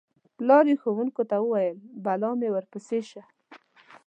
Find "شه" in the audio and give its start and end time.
3.09-3.23